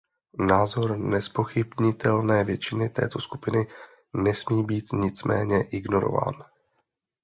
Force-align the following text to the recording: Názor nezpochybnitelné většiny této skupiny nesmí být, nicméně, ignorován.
Názor 0.39 0.97
nezpochybnitelné 0.97 2.43
většiny 2.43 2.89
této 2.89 3.19
skupiny 3.19 3.67
nesmí 4.13 4.63
být, 4.63 4.91
nicméně, 4.93 5.63
ignorován. 5.63 6.43